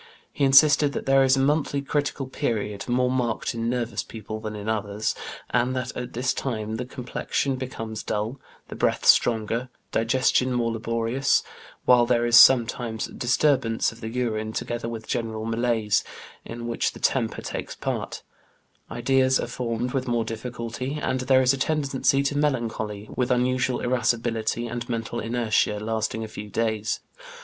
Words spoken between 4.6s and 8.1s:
others, and that at this time the complexion becomes